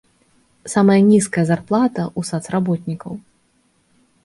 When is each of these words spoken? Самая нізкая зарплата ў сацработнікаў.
Самая 0.73 0.95
нізкая 1.09 1.43
зарплата 1.51 2.03
ў 2.19 2.33
сацработнікаў. 2.33 3.13